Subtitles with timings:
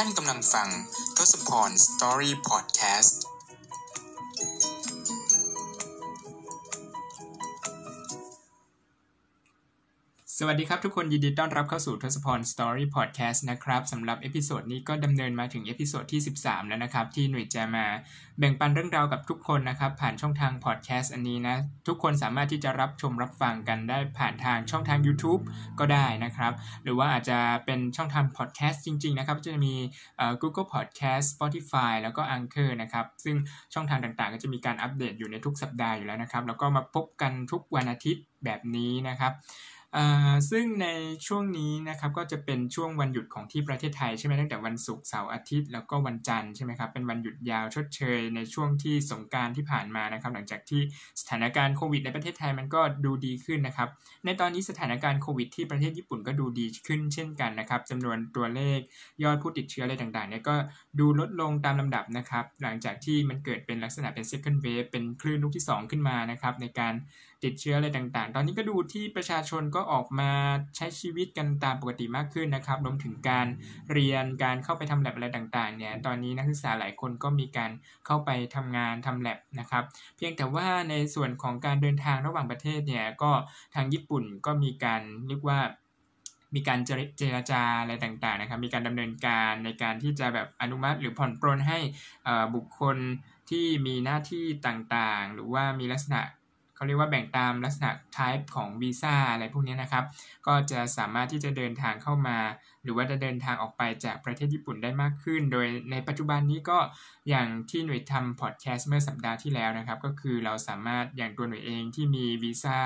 [0.00, 0.68] ท่านกำลังฟัง
[1.16, 3.25] ทศพร Story Podcast
[10.40, 17.86] สวัสดีครับทุกคนยินดีต้อนรับเข้าสู่ทศพร Story Podcast นะครับสำหรับ episode นี้ก็ดำเนินมาถึง episode ที่ 13 แล้วนะครับ ที่หน่วยจะมา
[18.38, 21.56] แบ่งปันเรื่องราวกับทุกคนนะครับ ผ่านช่องทางพอดแคสต์อันนี้นะ
[21.88, 25.42] ทุกคนสามารถที่จะรับชมรับฟังกันได้ผ่านทางช่องทาง YouTube
[25.80, 26.52] ก็ได้นะครับ
[26.84, 29.74] หรือว่าอาจจะเป็นช่องทางพอดแคสต์จริง ๆ นะครับ จะมี
[30.42, 33.36] Google Podcast Spotify แล้วก็ Anchor นะครับซึ่ง
[33.74, 39.34] ช่องทางต่างๆ ก็จะมีการอัปเดตอยู่ในทุกสัปดาห์อยู่แล้วนะครับแล้วก็มาพบกันทุกวันอาทิตย์แบบนี้นะครับ
[40.50, 40.88] ซึ่งใน
[41.26, 50.80] ช่วงนี้นะครับก็จะเป็นช่วงวันหยุดของที่ประเทศไทยใช่ไหมตั้งแต่วันศุกร์เสาร์อาทิตย์แล้วก็วันจันทร์ใช่ไหมครับเป็นวันหยุดยาวชดเชยในช่วงที่สงการที่ผ่านมานะครับ หลังจากที่
[51.20, 53.88] สถานการณ์โควิดในประเทศไทยมันก็ดูดีขึ้นนะครับ
[54.24, 58.78] ในตอนนี้สถานการณ์โควิดที่ประเทศญี่ปุ่นก็ดูดีขึ้นเช่นกันนะครับจำนวนตัวเลข
[59.22, 60.54] ยอดผู้ติดเชื้ออะไรต่างๆเนี่ยก็
[60.98, 66.94] ดูลดลงตามลำดับนะครับ หลังจากที่มันเกิดเป็นลักษณะเป็น second wave เป็นคลื่นลูกที่ 2 ขึ้นมานะครับในการ
[67.44, 70.30] ติดเชื้ออะไรต่างๆ ตอนนี้ก็ดูที่ประชาชนก็ออกมา
[70.76, 73.46] ใช้ชีวิตกันตามปกติมากขึ้นนะครับรวมถึงการ
[73.92, 77.70] เรียนการเข้าไปทำแลบอะไรต่างๆเนี่ยตอนนี้นักศึกษาหลายคนก็มีการ
[78.06, 79.84] เข้าไปทำงานทำแลบนะครับ
[80.16, 83.32] เพียงแต่ว่าในส่วนของการเดินทางระหว่างประเทศเนี่ยก็
[83.74, 85.60] ทางญี่ปุ่นก็มีการเรียกว่า
[86.54, 86.78] มีการ
[87.18, 91.78] เจรจาอะไรต่างๆนะครับ มีการดำเนินการในการที่จะแบบอนุมัติหรือผ่อนปรนให้
[92.54, 92.96] บุคคล
[93.50, 96.20] ที่มีหน้าที่ต่างๆ หรือว่ามีลักษณะ
[96.76, 100.04] เขาเรียกว่าแบ่งตามลักษณะ type ของวีซ่าอะไรพวกนี้นะครับ
[100.46, 102.38] ก็จะสามารถที่จะเดินทางเข้ามา
[102.82, 106.78] หรือว่าจะเดินทางออกไปจากประเทศญี่ปุ่นได้มากขึ้น โดยในปัจจุบันนี้ก็
[107.28, 112.78] อย่างที่หน่วยทำพอดแคสต์เมื่อสัปดาห์ที่แล้วนะครับ ก็คือเราสามารถอย่างตัวหน่วยเองที่มีวีซ่า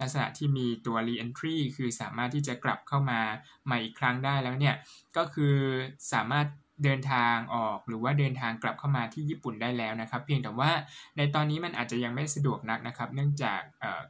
[0.00, 3.20] ลักษณะที่มีตัว re-entry คือสามารถที่จะกลับเข้ามา
[3.66, 4.74] ใหม่อีกครั้งได้แล้วเนี่ย
[5.16, 5.54] ก็คือ
[6.12, 6.46] สามารถ
[6.84, 10.70] เดินทางออกหรือว่าเดินทางกลับเข้ามาที่ญี่ปุ่นได้แล้วนะครับ เพียงแต่ว่า
[11.16, 13.60] ในตอนนี้มันอาจจะยังไม่สะดวกนักนะครับ เนื่องจาก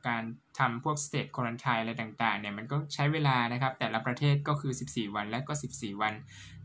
[0.09, 0.23] การ
[0.59, 6.15] ทำพวก state quarantine อะไรต่างๆเนี่ยมันก็ใช้เวลานะครับ แต่ละประเทศก็คือ 14 วันและก็ 14 วัน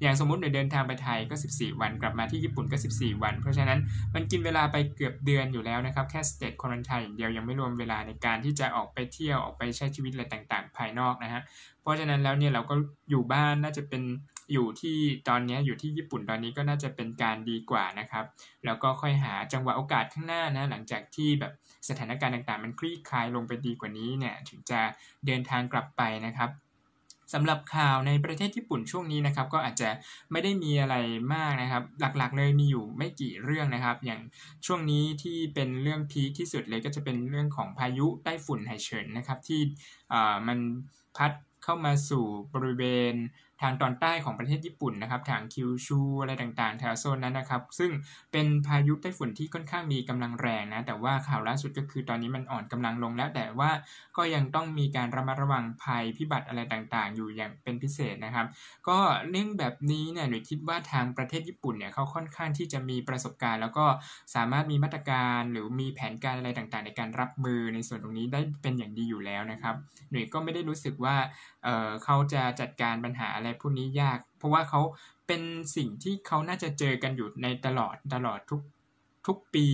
[0.01, 3.79] อย่างสมมุติเดินทางไปไทยก็ 14 วันกลับมาที่ญี่ปุ่นก็ 14 วัน เพราะฉะนั้น
[4.15, 11.41] มันกินเวลาไปเกือบเดือนอยู่แล้วนะครับ แค่ state quarantine อย่างเดียวยังไม่รวมเวลาในการที่จะออกไปเที่ยวออกไปใช้ชีวิตอะไรต่างๆ ภายนอกนะฮะ
[11.81, 12.75] เพราะฉะนั้นแล้วเนี่ยเราก็
[13.09, 14.03] อยู่บ้านน่าจะเป็น
[14.53, 14.97] อยู่ที่
[15.29, 18.25] ตอนนี้อยู่ที่ญี่ปุ่นตอนนี้ก็น่าจะเป็นการดีกว่านะครับ
[18.65, 21.53] แล้วก็ค่อยหาจังหวะโอกาสข้างหน้านะหลังจากที่แบบ
[21.89, 24.79] สถานการณ์ต่างๆ มันคลี่คลายลงไปดีกว่านี้เนี่ยถึงจะ
[25.25, 26.51] เดินทางกลับไปนะครับ
[27.33, 29.89] สำหรับข่าวในประเทศญี่ปุ่นช่วงนี้นะครับ ก็อาจจะ
[30.31, 30.95] ไม่ได้มีอะไร
[31.33, 34.21] มากนะครับ หลักๆเลยมีอยู่ไม่กี่เรื่องนะครับ อย่าง
[34.65, 39.61] ช่วงนี้ที่เป็นเรื่องพีคที่สุดเลยก็จะเป็นเรื่องของพายุไต้ฝุ่นไฮเฉินนะครับที่
[40.47, 40.59] มัน
[41.17, 41.31] พัด
[41.63, 43.13] เข้ามาสู่บริเวณ
[43.61, 47.91] ทางตอนใต้ของประเทศญี่ปุ่นนะครับทางคิวชูอะไรต่างๆแถวโซนนั้นนะครับ ซึ่ง
[48.31, 53.71] เป็นพายุไต้ฝุ่นที่ค่อนข้างมีกำลังแรงนะ แต่ว่าข่าวล่าสุดก็คือตอนนี้มันอ่อนกำลังลงแล้ว แต่ว่า
[54.17, 58.47] ก็ยังต้องมีการระมัดระวังภัยพิบัติอะไรต่างๆ อยู่อย่างเป็นพิเศษนะครับ
[58.87, 58.97] ก็
[59.29, 63.85] เรื่องแบบนี้เนี่ยหนูคิดว่าทางประเทศญี่ปุ่นเนี่ยเขาค่อนข้างที่จะมีประสบการณ์ แล้วก็
[64.35, 69.75] สามารถมีมาตรการหรือมีแผนการอะไรต่างๆ ในการรับมือในส่วนตรงนี้ได้เป็นอย่างดีอยู่แล้วนะครับ
[70.09, 71.15] หนูก็ไม่ได้รู้สึกว่า
[71.63, 74.81] เเขาจะจัดการปัญหาอะไรพวกนี้ยาก เพราะว่าเขา
[75.27, 75.41] เป็น
[75.75, 78.61] สิ่งที่เขาน่าจะเจอกันอยู่ในตลอดตลอดทุก
[79.27, 79.67] ทุกปี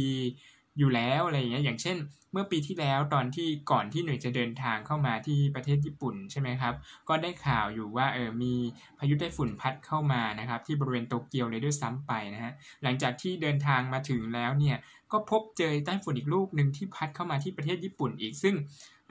[0.77, 1.97] อยู่แล้วอะไรอย่างเงี้ยอย่างเช่น
[2.31, 6.73] เมื่อปีที่แล้วตอนที่ก่อนที่หน่วยจะเดินทางเข้ามาที่ประเทศญี่ปุ่นใช่ไหมครับ
[7.09, 8.53] ก็ได้ข่าวอยู่ว่าเออมี
[8.99, 14.77] พายุไต้ฝุ่นพัดเข้ามานะครับ ที่บริเวณโตเกียวเลยด้วยซ้ำไปนะฮะหลังจากที่เดินทางมาถึงแล้วเนี่ย
[15.11, 18.55] ก็พบเจอไต้ฝุ่นอีกลูกหนึ่งที่พัดเข้ามาที่ประเทศญี่ปุ่นอีกซึ่ง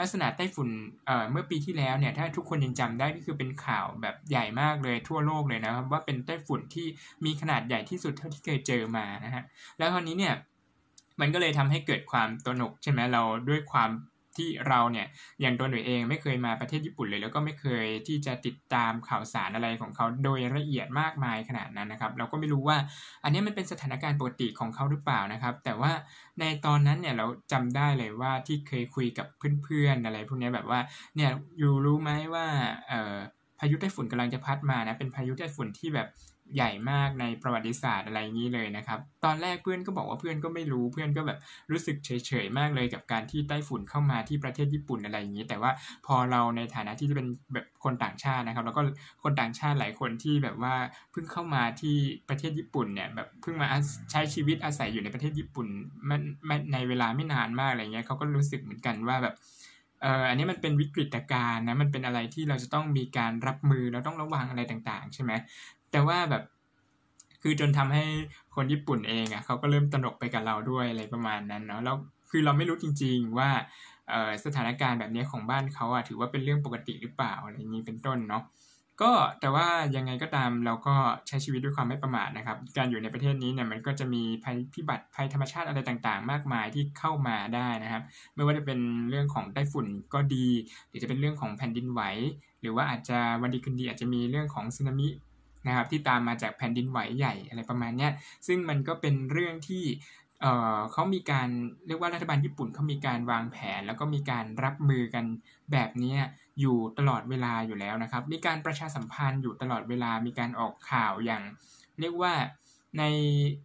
[0.00, 0.68] ลักษณะไต้ฝุ่น
[1.06, 6.86] เเมื่อปีที่แล้วเนี่ยถ้าทุกคนยังจำได้ก็คือเป็นข่าวแบบใหญ่มากเลยทั่วโลกเลยนะครับว่าเป็นไต้ฝุ่นที่
[7.24, 9.42] มีขนาดใหญ่ที่สุดเท่าที่เคยเจอมานะฮะ
[9.78, 10.34] แล้วคราวนี้เนี่ย
[11.20, 13.90] มันก็เลยทำให้เกิดความตระหนกใช่ไหมเราด้วยความ
[14.38, 15.06] ที่เราเนี่ย
[15.40, 22.76] อย่างตัวหนูเองไม่เคยมาประเทศญี่ปุ่นเลย แล้วก็ไม่เคยที่จะติดตามข่าวสารอะไรของเขาโดยละเอียดมากมายขนาดนั้นนะครับ เราก็ไม่รู้ว่า
[23.24, 25.92] อันนี้มันเป็นสถานการณ์ปกติของเขาหรือเปล่านะครับ แต่ว่า
[26.40, 29.26] ในตอนนั้นเนี่ยเราจำได้เลยว่าที่เคยคุยกับ
[29.62, 30.80] เพื่อนๆอะไรพวกนี้แบบว่า
[31.16, 32.46] เนี่ยอยู่รู้ไหมว่า
[33.58, 36.08] พายุไต้ฝุ่นกำลังจะพัดมานะเป็นพายุไต้ฝุ่นที่แบบ
[36.54, 41.38] ใหญ่มากในประวัติศาสตร์อะไรอย่างนี้เลยนะครับ ตอนแรกเพื่อนก็บอกว่าเพื่อนก็ไม่รู้ เพื่อนก็แบบ
[41.70, 45.70] รู้สึกเฉยๆมากเลยกับการที่ไต้ฝุ่นเข้ามาที่ประเทศญี่ปุ่นอะไรอย่างนี้ แต่ว่า
[46.06, 48.82] พอเราในฐานะที่จะเป็นแบบคนต่างชาตินะครับ แล้วก็
[49.22, 50.74] คนต่างชาติหลายคนที่แบบว่า
[51.12, 51.96] เพิ่งเข้ามาที่
[52.28, 53.66] ประเทศญี่ปุ่นเนี่ยแบบเพิ่งมา
[54.10, 55.66] ใช้ชีวิตอาศัยอยู่ในประเทศญี่ปุ่น
[56.10, 56.20] มัน
[56.72, 59.36] ในเวลาไม่นานมากอะไรเงี้ยเขาก็รู้สึกเหมือนกันว่าแบบ
[60.02, 65.32] เอออันนี้มันเป็นวิกฤตการณ์นะ มันเป็นอะไรที่เราจะต้องมีการรับมือ เราต้องระวังอะไรต่างๆ ใช่ไหม
[65.92, 66.42] แต่ว่าแบบ
[67.42, 68.04] คือจนทำให้
[68.54, 71.96] คนญี่ปุ่นเองอะเขาก็เริ่มตนกไปกับเราด้วยอะไรประมาณนั้นเนาะแล้ว
[72.30, 73.50] คือเราไม่รู้จริง ๆ ว่า
[74.44, 78.42] สถานการณ์แบบนี้ของบ้านเขาอะถือว่าเป็นเรื่องปกติหรือเปล่าอะไรอย่างนี้เป็นต้นเนาะ
[79.02, 79.66] ก็แต่ว่า
[79.96, 80.94] ยังไงก็ตามเราก็
[81.28, 88.02] ใช้ชีวิตด้วยความไม่ประมาทนะครับ การอยู่ในประเทศนี้เนี่ยมันก็จะมีภัยพิบัติภัยธรรมชาติอะไรต่างๆ มากมายที่เข้ามาได้นะครับ
[88.34, 88.78] ไม่ว่าจะเป็น
[89.10, 90.46] เรื่องของไต้ฝุ่นก็ดี
[90.88, 92.02] หรือจะเป็นเรื่องของแผ่นดินไหว
[92.60, 95.08] หรือว่าอาจจะวันดีคืนดีอาจจะมีเรื่องของสึนามิ
[95.66, 98.08] นะครับที่ตามมาจากแผ่นดินไหวใหญ่อะไรประมาณนี้
[98.46, 99.84] ซึ่งมันก็เป็นเรื่องที่
[100.40, 101.48] เเขามีการ
[101.86, 105.24] เรียกว่ารัฐบาลญี่ปุ่นเขามีการวางแผน แล้วก็มีการรับมือกัน
[105.72, 106.14] แบบนี้
[106.60, 111.42] อยู่ตลอดเวลาอยู่แล้วนะครับ มีการประชาสัมพันธ์อยู่ตลอดเวลา มีการออกข่าวอย่าง
[112.00, 112.32] เรียกว่า
[112.98, 113.02] ใน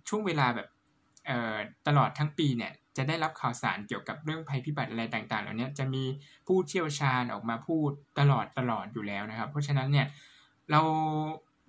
[0.09, 0.67] ช่วงเวลาแบบ
[1.87, 6.03] ตลอดทั้งปีเนี่ยจะได้รับข่าวสารเกี่ยวกับเรื่องภัยพิบัติอะไรต่างๆ เหล่านี้จะมี
[6.47, 10.07] ผู้เชี่ยวชาญออกมาพูดตลอดตลอดอยู่แล้วนะครับ เพราะฉะนั้นเนี่ย
[10.71, 10.81] เรา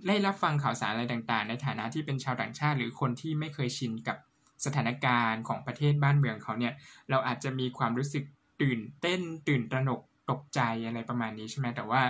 [0.07, 4.17] ได้รับฟังข่าวสารอะไรต่างๆ ในฐานะที่เป็นชาวต่างชาติ หรือคนที่ไม่เคยชินกับ
[4.65, 6.75] สถานการณ์ของประเทศบ้านเมืองเขาเนี่ย
[7.11, 8.25] เราอาจจะมีความรู้สึก
[8.63, 10.01] ตื่นเต้นตื่นตระหนก
[10.31, 12.03] ตกใจอะไรประมาณนี้ใช่ไหมแต่ว่า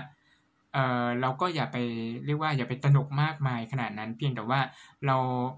[0.73, 1.77] เออเราก็อย่าไป
[2.27, 4.61] เรียกว่าอย่าไปตระหนกมากมายขนาดนั้น เพียงแต่ว่า
[5.07, 5.17] เรา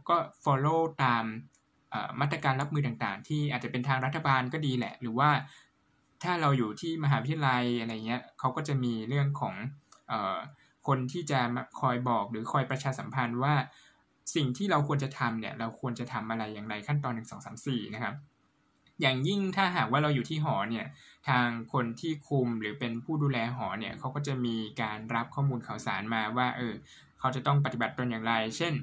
[0.08, 1.24] ก็ follow ตาม
[2.20, 5.30] มาตรการรับมือต่างๆ ที่อาจจะเป็นทางรัฐบาลก็ดีแหละ หรือว่า
[6.22, 9.54] ถ้าเราอยู่ที่มหาวิทยาลัยอะไรเงี้ยเขาก็จะมีเรื่องของ
[10.10, 10.38] ออ
[10.88, 11.40] คนที่จะ
[11.80, 13.54] คอยบอกหรือคอยประชาสัมพันธ์ว่า
[14.34, 18.14] สิ่งที่เราควรจะทำเนี่ยเราควรจะทำอะไรอย่างไรขั้นตอนหนึ่งสองสามสี่นะครับ
[19.00, 20.86] อย่างยิ่งถ้าหากว่าเราอยู่ที่หอเนี่ย
[21.28, 26.74] ทางคนที่คุมหรือเป็นผู้ดูแลหอเนี่ยเขาก็จะมีการรับข้อมูลข่าวสารมาว่าเออ
[27.18, 28.74] เขาจะต้องปฏิบัติตนอย่างไร เช่น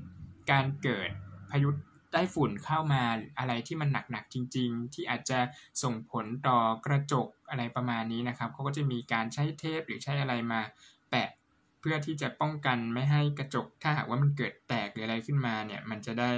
[0.51, 1.09] การเกิด
[1.51, 1.69] พายุ
[2.11, 3.01] ใต้ฝุ่นเข้ามา
[3.39, 5.39] อะไรที่มันหนักๆจริง ๆ ที่อาจจะ
[5.83, 10.61] ส่งผลต่อกระจกอะไรประมาณนี้นะครับเขาก็จะมีการใช้เทปหรือใช้อะไรมา
[11.09, 11.29] แปะ
[11.81, 16.29] เพื่อที่จะป้องกันไม่ให้กระจกถ้าหากว่ามันเกิดแตกหรืออะไรขึ้นมาเนี่ย มันจะได้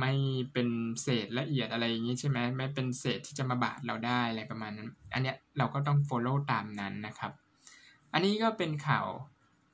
[0.00, 0.12] ไม่
[0.52, 0.68] เป็น
[1.02, 7.32] เศษละเอียดอะไรอย่างนี้ใช่ไหมไม่เป็นเศษที่จะมาบาดเราได้อะไรประมาณนั้น อันเนี้ยเราก็ต้อง follow ตามนั้นนะครับ
[8.12, 9.06] อันนี้ก็เป็นข่าว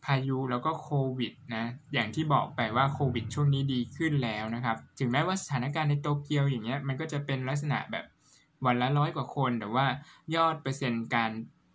[0.04, 1.64] พายุแล้วก็โควิดนะ
[1.94, 8.04] อย่างที่บอกไปว่าโควิดช่วงนี้ดีขึ้นแล้วนะครับ ถึงแม้ว่าสถานการณ์ในโตเกียวอย่างเงี้ยมันก็จะเป็นลักษณะแบบ
[8.66, 9.86] วันละร้อยกว่าคน แต่ว่า
[10.34, 11.30] ยอดเปอร์เซ็นต์การ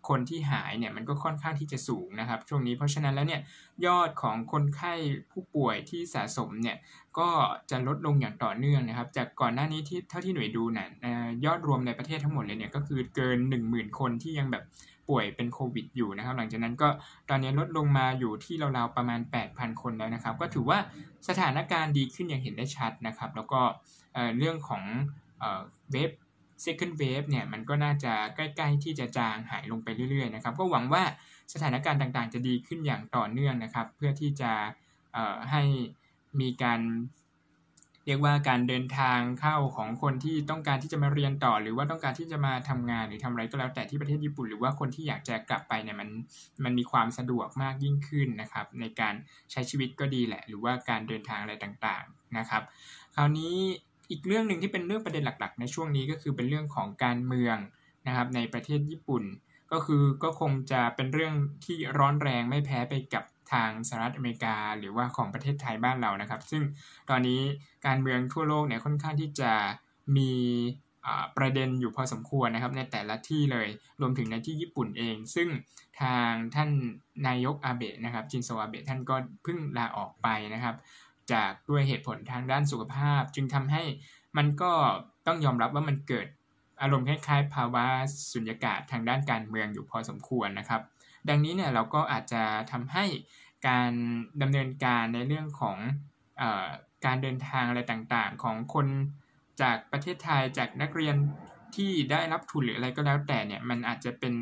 [0.10, 3.42] คนที่หายเนี่ยมันก็ค่อนข้างที่จะสูงนะครับ ช่วงนี้เพราะฉะนั้นแล้วเนี่ย
[3.86, 4.94] ยอดของคนไข้
[5.32, 6.78] ผู้ป่วยที่สะสมเนี่ย
[7.18, 7.30] ก็
[7.70, 13.38] จะลดลงอย่างต่อเนื่องนะครับ จากก่อนหน้านี้ที่เท่าที่หน่วยดูนะ่ะยอดรวมในประเทศทั้งหมดเลยเนี่ยก็คือเกิน
[13.70, 14.64] 10,000 คนที่ยังแบบ
[15.10, 16.90] ป่วยเป็นโควิดอยู่นะครับ หลังจากนั้นก็
[17.30, 19.20] ตอนนี้ลดลงมาอยู่ที่ราวๆประมาณ
[19.52, 20.78] 8,000 คนแล้วนะครับ ก็ถือว่า
[21.28, 23.62] สถานการณ์ดีขึ้นอย่างเห็นได้ชัดนะครับ แล้วก็
[24.38, 24.84] เรื่องของ
[25.92, 26.12] เว็บ
[26.66, 31.04] second wave เนี่ยมันก็น่าจะใกล้ ๆ ที่จะจางหายลงไปเรื่อยๆนะครับก็หวังว่า
[31.54, 34.52] สถานการณ์ต่างๆ จะดีขึ้นอย่างต่อเนื่องนะครับ เพื่อที่จะ
[35.52, 35.64] ให้
[36.40, 36.82] มีการ
[38.06, 46.10] เรียกว่าการเดินทางเข้าของคนที่ต้องการที่จะมาเรียนต่อ หรือว่าต้องการที่จะมาทำงานหรือทำอะไรก็แล้วแต่ที่ประเทศญี่ปุ่น หรือว่าคนที่อยากจะกลับไปเนี่ยมัน
[46.64, 49.14] มันมีความสะดวกมากยิ่งขึ้นนะครับ ในการ
[49.52, 52.64] ใช้ชีวิตก็ดีแหละ หรือว่าการเดินทางอะไรต่างๆนะครับ
[53.16, 53.56] คราวนี้
[54.12, 57.58] อีกเรื่องหนึ่งที่เป็นเรื่องประเด็นหลัก ๆ ในช่วงนี้ก็คือเป็นเรื่องของการเมือง
[58.08, 59.24] นะครับในประเทศญี่ปุ่น
[59.72, 61.34] ก็คือก็คงจะเป็นเรื่อง
[61.66, 66.64] ที่ร้อนแรงไม่แพ้ไปกับทางสหรัฐอเมริกา หรือว่าของประเทศไทยบ้านเรานะครับ ซึ่ง
[67.10, 67.42] ตอนนี้
[67.88, 69.52] การเมืองทั่วโลกเนี่ยค่อนข้างที่จะ
[70.18, 70.34] มี
[71.38, 73.68] ประเด็นอยู่พอสมควรนะครับในแต่ละที่เลย
[74.02, 75.48] รวมถึงในที่ญี่ปุ่นเอง ซึ่ง
[76.02, 76.70] ทางท่าน
[77.28, 80.76] นายกอาเบะนะครับจินโซอาเบะท่านก็เพิ่งลาออกไปนะครับ
[81.34, 83.84] จากด้วยเหตุผลทางด้านสุขภาพ จึงทำให้
[84.38, 84.72] มันก็
[85.28, 86.28] ต้องยอมรับว่ามันเกิด
[86.82, 87.86] อารมณ์คล้ายๆ ภาวะ
[88.32, 90.82] สุญญากาศทางด้านการเมืองอยู่พอสมควรนะครับ
[91.30, 93.06] ดังนี้เนี่ยเราก็อาจจะทำให้
[93.68, 93.92] การ
[94.42, 95.78] ดำเนินการในเรื่องของ
[96.42, 96.44] อ
[97.06, 98.88] การเดินทางอะไรต่างๆ ของคน
[99.62, 101.16] จากประเทศไทยจากนักเรียน
[101.76, 104.34] ที่ได้รับทุนหรืออะไรก็แล้วแต่เนี่ยมันอาจจะเป็น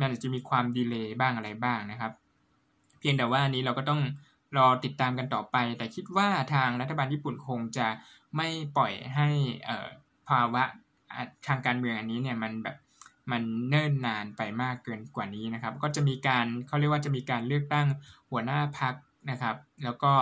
[0.00, 2.12] มันอาจจะมีความดีเลย์บ้างอะไรบ้างนะครับ
[3.00, 4.00] เพียงแต่ว่านี้เราก็ต้อง
[4.56, 7.86] รอติดตามกันต่อไป แต่คิดว่าทางรัฐบาลญี่ปุ่นคงจะ
[8.36, 9.28] ไม่ปล่อยให้
[10.28, 10.62] ภาวะ
[11.46, 12.76] ทางการเมืองอันนี้เนี่ยมันแบบ
[13.32, 17.86] มันเนิ่นนานไปมากเกินกว่านี้นะครับ ก็จะมีการเขาเรียกว่าจะมีการเลือกตั้ง
[18.30, 18.94] หัวหน้าพัก
[19.30, 20.12] นะครับ แล้วก็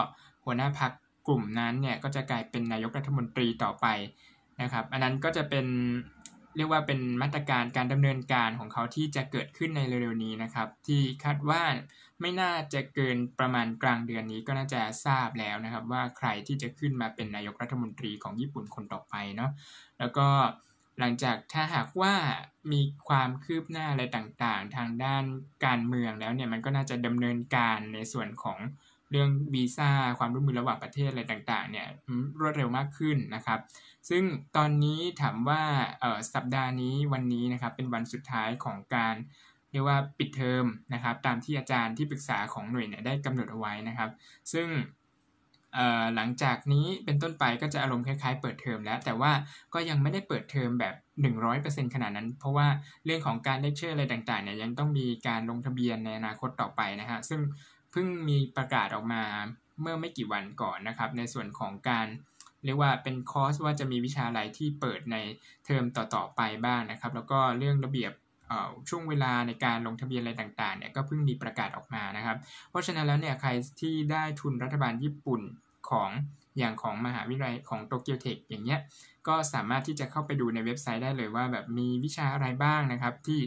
[0.45, 0.93] หัวหน้าพัก
[1.29, 3.87] กลุ่มนั้นเนี่ยก็จะกลายเป็นนายกรัฐมนตรีต่อไป
[4.63, 5.67] นะครับ อันนั้นก็จะเป็น
[6.57, 11.63] เรียกว่าเป็นมาตรการการดำเนินการของเขาที่จะเกิดขึ้นในเร็วๆนี้นะครับ ที่คาดว่า
[12.21, 19.51] ไม่น่าจะเกินประมาณกลางเดือนนี้ก็น่าจะทราบแล้วนะครับ ว่าใครที่จะขึ้นมาเป็นนายกรัฐมนตรีของญี่ปุ่นคนต่อไปเนาะ
[19.99, 20.29] แล้วก็
[20.99, 22.15] หลังจากถ้าหากว่า
[22.73, 25.25] มีความคืบหน้าอะไรต่างๆ ทางด้าน
[25.67, 28.59] การเมืองแล้วเนี่ยมันก็น่าจะดำเนินการในส่วนของ
[29.13, 31.87] เรื่องวีซ่าความร่วมมือระหว่างประเทศอะไรต่างๆเนี่ย
[32.41, 33.61] รวดเร็วมากขึ้นนะครับ
[34.09, 34.23] ซึ่ง
[34.57, 35.63] ตอนนี้ถามว่า
[36.35, 39.15] สัปดาห์นี้วันนี้นะครับเป็นวันสุดท้ายของการ
[39.73, 40.65] เรียกว่าปิดเทอม
[40.95, 44.11] นะครับ ตามที่อาจารย์ที่ปรึกษาของหน่วยเนี่ยได้กำหนดเอาไว้นะครับ
[44.53, 44.69] ซึ่ง
[46.17, 49.33] หลังจากนี้เป็นต้นไปก็จะอารมณ์คล้ายๆเปิดเทอมแล้ว แต่ว่า
[49.75, 50.95] ก็ยังไม่ได้เปิดเทอมแบบ
[51.45, 52.67] 100%ขนาดนั้น เพราะว่า
[53.05, 57.41] เรื่องของการเลคเชอร์อะไรต่างๆเนี่ยยังต้องมีการลงทะเบียนในอนาคตต่อไปนะฮะซึ่ง
[57.93, 59.25] เพิ่งมีประกาศออกมา
[59.81, 62.07] เมื่อไม่กี่วันก่อนนะครับ ในส่วนของการ
[62.65, 65.17] เรียกว่าเป็นคอร์สว่าจะมีวิชาอะไรที่เปิดใน
[65.65, 68.13] เทอมต่อๆไปบ้างนะครับ แล้วก็เรื่องระเบียบ
[68.89, 72.37] ช่วงเวลาในการลงทะเบียนอะไรต่างๆเนี่ยก็เพิ่งมีประกาศออกมานะครับ
[72.71, 75.43] เพราะฉะนั้นแล้วเนี่ยใครที่ได้ทุนรัฐบาลญี่ปุ่น
[75.91, 76.11] ของ
[76.59, 78.81] อย่างของมหาวิทยาลัยของโตเกียวเทคอย่างเงี้ย
[79.29, 83.41] ก็สามารถที่จะเข้าไปดูในเว็บไซต์ได้เลยว่าแบบมีวิชาอะไรบ้างนะครับที่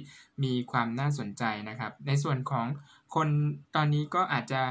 [0.44, 2.66] มีความน่าสนใจนะครับ ในส่วนของ
[3.16, 3.28] คน
[3.76, 4.62] ตอนนี้ก็อาจจะ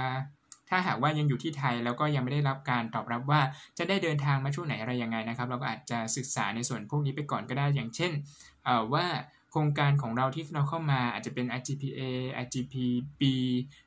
[0.70, 3.40] ถ้าหากว่ายังอยู่ที่ไทยแล้วก็ยังไม่ได้รับการตอบรับว่า
[3.78, 8.12] จะได้เดินทางมาช่วงไหนอะไรยังไงนะครับ เราก็อาจจะศึกษาในส่วนพวกนี้ไปก่อนก็ได้อย่างเช่น
[8.94, 9.06] ว่า
[9.50, 12.00] โครงการของเราที่เราเข้ามาอาจจะเป็น IGPA
[12.42, 13.22] IGPB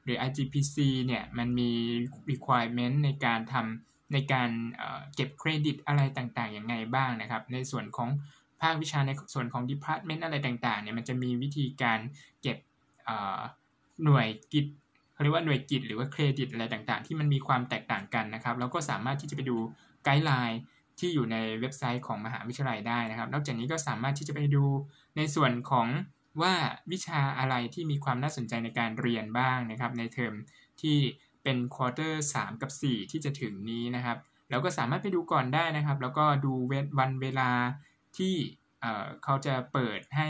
[0.03, 1.71] หรือ IGPC เนี่ยมันมี
[2.31, 4.49] requirement ในการทำในการ
[5.15, 8.09] เก็บเครดิตอะไรต่างๆอย่างไงบ้างนะครับ ในส่วนของ
[8.61, 11.99] ภาควิชาในส่วนของ department อะไรต่างๆเนี่ยมันจะมีวิธีการ
[12.41, 12.57] เก็บ
[14.04, 14.66] หน่วยกิจ
[15.13, 19.58] เขาเรียกว่าหน่วยกิจหรือว่าเครดิตอะไรต่างๆ ที่มันมีความแตกต่างกันนะครับ แล้วก็สามารถที่จะไปดู
[20.04, 20.60] ไกด์ไลน์
[21.00, 24.66] ที่อยู่ในเว็บไซต์ของมหาวิทยาลัยได้นะครับ นอกจากนี้ก็สามารถที่จะไปดู
[25.18, 25.88] ในส่วนของ
[26.42, 26.54] ว่า
[26.92, 30.34] วิชาอะไรที่มีความน่าสนใจในการเรียนบ้างนะครับ ในเทอม
[30.82, 30.98] ที่
[31.44, 34.18] เป็น quarter 3กับ 4 ที่จะถึงนี้นะครับ
[34.50, 36.54] เราก็สามารถไปดูก่อนได้นะครับ แล้วก็ดู
[37.00, 37.51] วันเวลา
[38.18, 38.36] ที่
[39.24, 40.27] เขาจะเปิดให้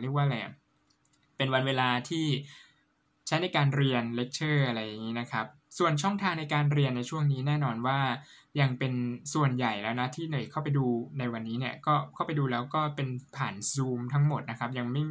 [0.00, 0.36] เรียกว่าอะไร
[1.36, 2.26] เป็นวันเวลาที่
[3.26, 5.46] ใช้ในการเรียนเลคเชอร์อะไรอย่างนี้นะครับ
[5.78, 7.98] ส่วนช่องทางในการเรียนในช่วงนี้แน่นอนว่า
[8.60, 8.92] ยังเป็น
[9.34, 10.86] ส่วนใหญ่แล้วนะที่เนยเข้าไปดู
[11.18, 15.02] ในวันนี้เนี่ยก็เข้าไปดูแล้วก็เป็นผ่าน Zoom ทั้งหมดนะครับ ยังไม่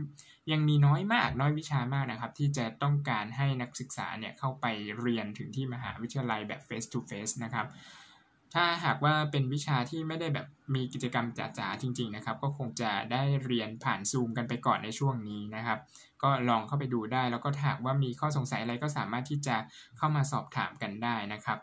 [0.51, 4.65] ยังมีน้อยมากน้อยวิชามากนะครับ ที่จะต้องการให้นักศึกษาเนี่ยเข้าไป
[5.00, 7.65] เรียนถึงที่มหาวิทยาลัยแบบ face to face นะครับ
[8.55, 15.79] ถ้าหากว่าเป็นวิชาที่ไม่ได้แบบมีกิจกรรมจ๋าๆจริง ๆนะครับ ก็คงจะได้เรียนผ่านซูมกันไปก่อนในช่วงนี้นะครับ
[16.24, 19.55] ก็ลองเข้าไปดูได้ แล้วก็หากว่ามีข้อสงสัยอะไรก็สามารถที่จะ
[19.97, 21.57] เข้ามาสอบถามกันได้นะครับ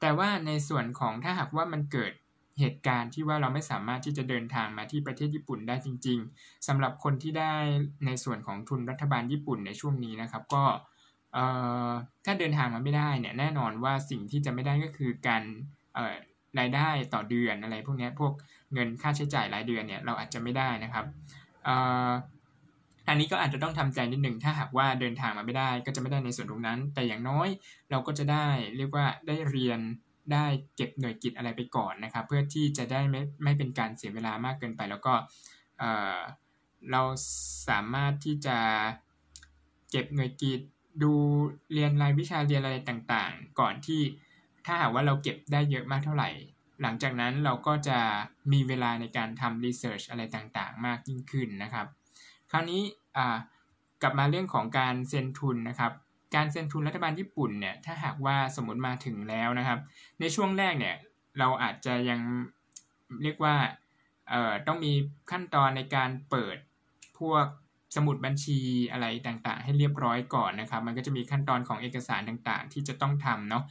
[0.00, 2.12] แต่ว่าในส่วนของถ้าหากว่ามันเกิด
[2.60, 7.54] เหตุการณ์ที่ว่าเราไม่สามารถที่จะเดินทางมาที่ประเทศญี่ปุ่นได้จริง ๆสำหรับคนที่ได้
[8.06, 10.64] ในส่วนของทุนรัฐบาลญี่ปุ่นในช่วงนี้นะครับ ก็
[12.24, 15.42] ถ้าเดินทางมาไม่ได้เนี่ยแน่นอนว่าสิ่งที่จะไม่ได้ก็คือการ
[16.58, 18.32] รายได้ต่อเดือนอะไรพวกนี้พวก
[18.74, 21.04] เงินค่าใช้จ่ายรายเดือนเนี่ยเราอาจจะไม่ได้นะครับ
[23.08, 27.48] อันนี้ก็อาจจะต้องทำใจนิดหนึ่งถ้าหากว่าเดินทางมาไม่ได้ ก็จะไม่ได้ในส่วนตรงนั้น แต่อย่างน้อย
[27.90, 28.46] เราก็จะได้
[28.76, 29.80] เรียกว่าได้เรียน
[30.32, 30.46] ได้
[30.76, 35.14] เก็บหน่วยกิจอะไรไปก่อนนะครับ เพื่อที่จะได้ไม่ไม่เป็นการเสียเวลามากเกินไป แล้วก็
[36.90, 37.02] เรา
[37.68, 38.58] สามารถที่จะ
[39.90, 40.60] เก็บหน่วยกิจ
[41.02, 41.12] ดู
[41.72, 44.00] เรียนรายวิชาเรียนอะไรต่างๆ ก่อนที่
[44.66, 46.30] ถ้าหากว่าเราเก็บได้เยอะมากเท่าไหร่
[46.82, 47.98] หลังจากนั้นเราก็จะ
[48.52, 51.86] มีเวลาในการทำรีเสิร์ชอะไรต่างๆ มากยิ่งขึ้นนะครับ
[52.50, 52.82] คราวนี้
[54.02, 55.92] กลับมาเรื่องของการเซ็นทุนนะครับ
[56.34, 59.78] การเซ็นทุนรัฐบาลญี่ปุ่นเนี่ยถ้าหากว่าสมมติมาถึงแล้วนะครับ
[60.20, 60.96] ในช่วงแรกเนี่ย
[61.38, 62.20] เราอาจจะยัง
[63.22, 63.54] เรียกว่า
[64.66, 64.92] ต้องมี
[65.30, 66.56] ขั้นตอนในการเปิด
[67.18, 67.46] พวก
[67.96, 68.58] สมุดบัญชี
[68.92, 73.64] อะไรต่างๆ ให้เรียบร้อยก่อนนะครับ มันก็จะมีขั้นตอนของเอกสารต่างๆ ที่จะต้องทำเนาะ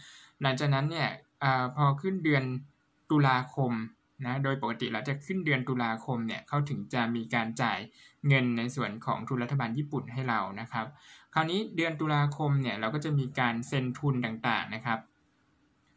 [0.43, 1.09] หลังจากนั้นเนี่ย
[1.43, 1.45] อ
[1.75, 2.43] พอขึ้นเดือน
[3.11, 3.71] ตุลาคม
[4.25, 7.79] นะโดยปกติเราจะขึ้นเดือนตุลาคมเนี่ยเขาถึงจะมีการจ่าย
[8.27, 10.85] เงินในส่วนของทุนรัฐบาลญี่ปุ่นให้เรานะครับ
[11.33, 14.99] คราวนี้เดือนตุลาคมเนี่ยเราก็จะมีการเซ็นทุนต่างๆนะครับ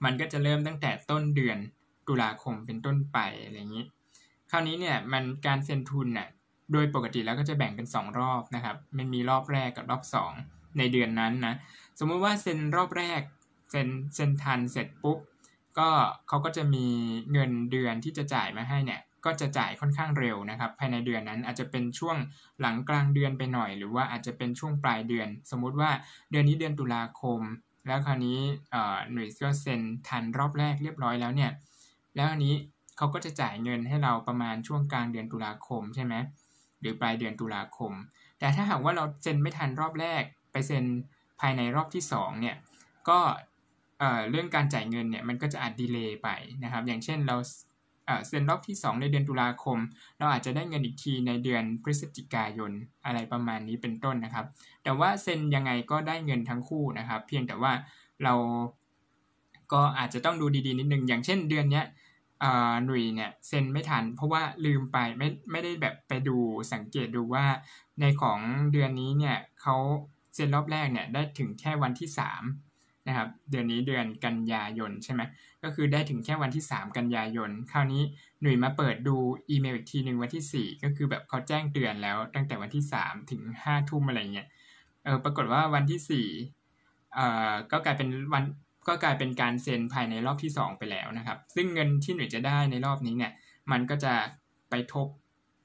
[0.05, 1.59] มันก็จะเริ่มตั้งแต่ต้นเดือน
[2.09, 3.85] ตุลาคมเป็นต้นไปอะไรอย่างนี้
[4.51, 6.29] คราวนี้เนี่ยมันการเซ็นทุนน่ะ
[6.73, 10.03] โดยปกติแล้วก็จะแบ่งเป็น 2 รอบนะครับ มันมีรอบแรกกับรอบ
[10.41, 11.55] 2 ในเดือนนั้นนะ
[11.99, 13.21] สมมุติว่าเซ็นรอบแรก
[13.71, 15.19] เซ็นเซ็นทันเสร็จปุ๊บ
[15.79, 15.89] ก็
[16.29, 16.87] เขาก็จะมี
[17.33, 22.17] เงินเดือนที่จะจ่ายมาให้เนี่ยก็จะจ่ายค่อนข้างเร็วนะครับ ภายในเดือนนั้นอาจจะเป็นช่วง
[22.61, 25.91] หลังกลางเดือนไปหน่อย หรือว่าอาจจะเป็นช่วงปลายเดือน สมมุติว่า
[26.31, 27.41] เดือนนี้เดือนตุลาคม
[27.87, 28.39] แล้วคราวนี้
[29.13, 31.51] หน่วยก็เซ็นทันรอบแรกเรียบร้อยแล้วเนี่ย
[32.17, 32.55] แล้วอันนี้
[32.97, 36.15] เขาก็จะจ่ายเงินให้เราประมาณช่วงกลางเดือนตุลาคมใช่ไหม
[36.81, 37.93] หรือปลายเดือนตุลาคม
[38.39, 40.85] แต่ถ้าหากว่าเราเซ็นไม่ทันรอบแรก ไปเซ็น
[41.41, 42.57] ภายในรอบที่2เนี่ย
[43.09, 43.19] ก็
[44.31, 46.29] เรื่องการจ่ายเงินเนี่ยมันก็จะอาจดีเลย์ไป
[46.65, 47.37] นะครับ อย่างเช่นเรา
[48.29, 49.79] เซ็นรอบที่ 2 ในเดือนตุลาคม
[50.19, 52.73] เราอาจจะได้เงินอีกทีในเดือนพฤศจิกายน
[53.07, 54.47] อะไรประมาณนี้เป็นต้นนะครับ
[54.85, 57.73] แต่ว่าเซ็นยังไงก็ได้เงินทั้งคู่นะครับ เพียงแต่ว่า
[58.25, 58.35] เรา
[59.73, 61.87] ก็อาจจะต้องดูดีๆนิดนึง อย่างเช่นเดือนเนี้ย
[62.85, 66.37] หนุ่ยเนี่ยเซ็นไม่ทัน เพราะว่าลืมไปไม่ไม่ได้แบบไปดู
[66.73, 67.45] สังเกตดูว่า
[68.01, 68.39] ในของ
[68.73, 69.77] เดือนนี้เนี่ยเขา
[70.35, 72.66] เซ็นรอบแรกเนี่ยได้ถึงแค่วันที่ 3
[73.09, 75.23] นะครับเดือนนี้เดือนกันยายนใช่ไหม
[75.63, 78.03] ก็คือได้ถึงแค่วันที่ 3 กันยายน คราวนี้
[78.41, 79.17] หนุ่ยมาเปิดดู
[79.51, 84.49] อีเมลอีกทีหนึ่งวันที่ 4 ก็คือแบบเขาแจ้งเตือนแล้วตั้งแต่วันที่ 3 ถึง5ทุ่มอะไรเงี้ย
[85.05, 88.45] เออปรากฏว่าวันที่4เอ่อก็กลายเป็นวัน
[88.89, 93.33] ก็กลายเป็นการเซ็นภายในรอบที่ 2 ไปแล้วนะครับ ซึ่งเงินที่หนุ่ยจะได้ในรอบนี้เนี่ย
[93.73, 94.15] มันก็จะ
[94.71, 95.09] ไปทบ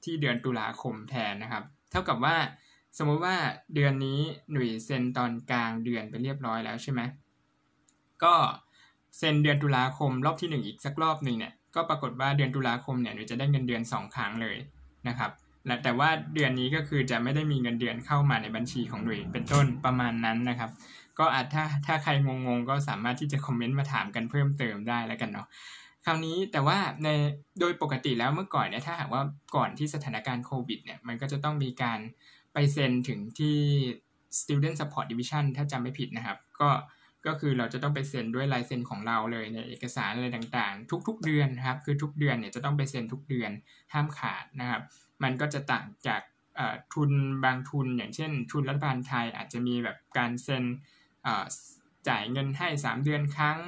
[0.04, 2.36] ที่เดือนตุลาคมแทนนะครับ เท่ากับว่า
[2.98, 3.36] สมมติว่า
[3.74, 4.20] เดือนนี้
[4.52, 7.00] หนุ่ยเซ็นตอนกลางเดือนไปเรียบร้อยแล้วใช่ไหม
[8.24, 8.34] ก็
[9.18, 14.56] เซ็นเดือนตุลาคมรอบที่ 1 อีกสักรอบหนึ่งเนี่ยก็ปรากฏว่าเดือนตุลาคมเนี่ยหนูจะได้เงินเดือน 2 ครั้งเลย
[15.08, 15.30] นะครับ
[15.66, 20.70] และแต่ว่าเดือนนี้ก็คือจะไม่ได้มีเงินเดือนเข้ามาในบัญชีของหนูเป็นต้นประมาณนั้นนะครับ
[21.18, 25.46] ก็อาจถ้าถ้าใครงงๆก็สามารถที่จะคอมเมนต์มาถามกันเพิ่มเติมได้แล้วกันเนาะ
[26.04, 27.08] คราวนี้แต่ว่าใน
[27.60, 29.22] โดยปกติแล้วเมื่อก่อนเนี่ยถ้าหากว่า
[29.56, 31.98] ก่อนที่สถานการณ์โควิดเนี่ยมันก็จะต้องมีการ
[32.52, 33.58] ไปเซ็นถึงที่
[34.40, 36.68] student support division ถ้าจำไม่ผิดนะครับ ก็
[37.26, 43.50] ก็คือเราจะต้องไปเซ็นด้วยลายเซ็นของเราเลยในเอกสารอะไรต่างๆ ทุก ๆ เดือนนะครับ คือทุกเดือนเนี่ยจะต้องไปเซ็นทุกเดือน
[43.92, 44.82] ห้ามขาดนะครับ
[45.22, 46.22] มันก็จะต่างจาก
[46.94, 47.10] ทุน
[47.44, 50.64] บางทุนอย่างเช่น ทุนรัฐบาลไทยอาจจะมีแบบการเซ็น
[52.08, 53.58] จ่ายเงินให้ 3 เดือนครั้ง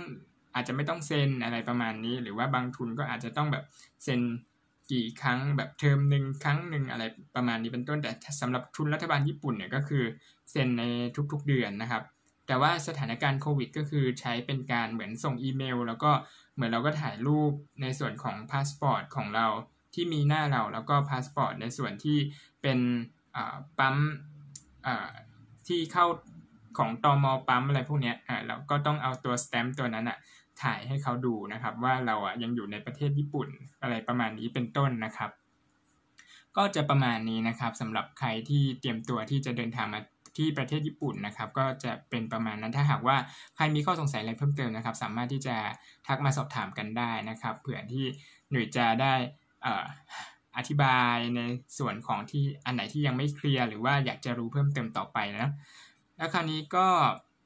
[0.55, 3.65] อาจจะไม่ต้องเซ็นอะไรประมาณนี้ หรือว่าบางทุนก็อาจจะต้องแบบ
[4.05, 4.21] เซ็น
[4.91, 7.05] กี่ครั้งแบบเทอมหนึ่งครั้งหนึ่งอะไร
[7.37, 10.05] ประมาณนี้เป็นต้นแต่สำหรับทุนรัฐบาลญี่ปุ่นเนี่ยก็คือ
[10.51, 10.85] เซ็นใน
[11.33, 12.03] ทุกๆเดือนนะครับ
[12.47, 16.11] แต่ว่าสถานการณ์โควิด ก็คือใช้เป็นการเหมือนส่งอีเมล แล้วก็
[16.55, 19.47] เหมือนเราก็ถ่ายรูปในส่วนของพาสปอร์ตของเรา
[19.95, 22.19] ที่มีหน้าเราแล้วก็พาสปอร์ตในส่วนที่
[22.63, 22.79] เป็น
[23.79, 23.97] ปั๊ม
[25.67, 26.07] ที่เข้า
[26.79, 28.13] ของตอมอปั๊มอะไรพวกนี้
[28.47, 30.19] เราก็ต้องเอาตัวสแตมป์ตัวนั้นอะ
[30.63, 33.49] ถ่ายให้เขาดูนะครับว่าเราอะยังอยู่ในประเทศญี่ปุ่น
[33.83, 35.31] อะไรประมาณนี้เป็นต้นนะครับ
[36.57, 40.01] ก็จะประมาณนี้นะครับสำหรับใครที่เตรียมตัวที่จะเดินทางมา
[40.37, 43.17] ที่ประเทศญี่ปุ่นนะครับ ก็จะเป็นประมาณนั้นถ้าหากว่า
[43.57, 45.57] ใครมีข้อสงสัยอะไรเพิ่มเติมนะครับ สามารถที่จะ
[46.07, 48.05] ทักมาสอบถามกันได้นะครับเผื่อที่
[48.51, 49.15] หน่วยจะได้
[50.57, 51.41] อธิบายใน
[51.79, 55.49] ส่วนของที่อันไหนที่ยังไม่เคลียร์หรือว่าอยากจะรู้เพิ่มเติมต่อไปนะ
[56.17, 56.87] แล้วคราวนี้ก็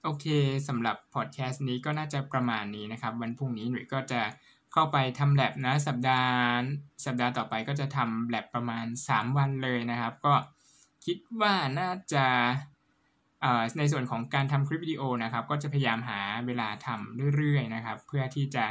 [0.04, 0.26] โอเค
[0.68, 4.20] สำหรับพอดแคสต์นี้ก็น่าจะประมาณนี้นะครับ วันพรุ่งนี้หน่ยก็จะ
[4.72, 6.38] เข้าไปทำแลบนะสัปดาห์
[7.06, 10.34] สัปดาห์ต่อไปก็จะทำแลบประมาณ 3 วันเลยนะครับ ก็
[11.04, 12.26] คิดว่าน่าจะ
[13.78, 18.64] ในส่วนของการทำคลิปวิดีโอนะครับ ก็จะพยายามหาเวลาทำเรื่อยๆนะครับ เพื่อที่จะ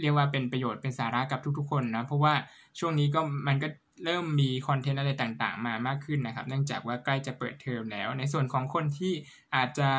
[0.00, 2.34] เรียกว่าเป็นประโยชน์เป็นสาระกับทุกๆ คนนะเพราะว่า
[2.78, 3.68] ช่วงนี้ก็มันก็
[4.04, 9.12] เริ่มมีคอนเทนต์อะไรต่างๆ มามากขึ้นนะครับ เนื่องจากว่าใกล้จะเปิดเทอมแล้ว ในส่วนของคนที่
[9.54, 9.90] อาจจะ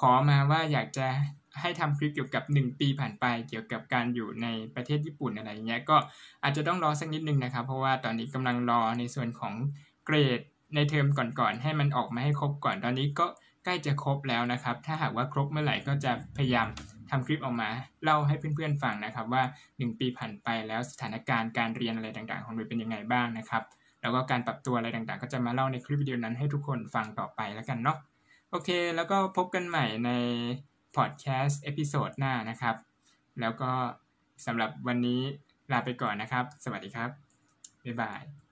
[0.00, 1.06] ขอมาว่าอยากจะ
[1.60, 5.96] ให้ทำคลิปเกี่ยวกับ 1 ปีผ่านไปเกี่ยวกับการอยู่ในประเทศญี่ปุ่นอะไรเงี้ยก็
[6.42, 9.54] อาจจะต้องรอสักนิดนึงนะครับ เพราะว่าตอนนี้กำลังรอในส่วนของ
[10.06, 10.40] เกรด
[10.74, 13.26] ในเทอมก่อนๆให้มันออกมาให้ครบก่อนตอนนี้ก็
[13.64, 16.66] ใกล้จะครบแล้วนะครับ ถ้าหากว่าครบเมื่อไหร่ก็จะพยายาม
[17.10, 17.68] ทำคลิปออกมา
[18.04, 19.42] เล่าให้เพื่อนๆฟังนะครับ ว่า
[19.74, 23.62] 1 ปีผ่านไปแล้วสถานการณ์การเรียนอะไรต่างๆ ของเราเป็นยังไงบ้างนะครับ
[24.02, 27.96] แล้วก็การปรับตัวอะไรต่างๆ ก็จะมาเล่าในคลิปวิดีโอนั้นให้ทุกคนฟังต่อไปแล้วกันเนาะ
[28.50, 30.10] โอเค แล้วก็พบกันใหม่ใน
[30.96, 32.76] พอดแคสต์ episode หน้านะครับ
[33.40, 33.70] แล้วก็
[34.46, 35.20] สำหรับวันนี้
[35.72, 37.10] ลาไปก่อนนะครับ สวัสดีครับ
[37.84, 38.43] บ๊ายบาย